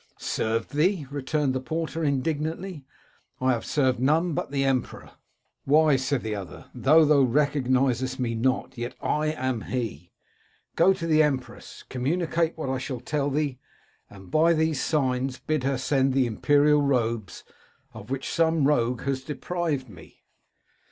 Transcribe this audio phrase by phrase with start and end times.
[0.15, 5.11] "* Served thee!' returned the porter indignantly;* I have served none but the emperor.'
[5.51, 10.11] «< Why!' said the other, * though thou recognisest me not, yet I am he.
[10.75, 13.59] Go to the empress; com municate what I shall tell thee,
[14.09, 17.43] and by these signs, bid her send the imperial robes,
[17.93, 20.23] of which some rogue has deprived me.'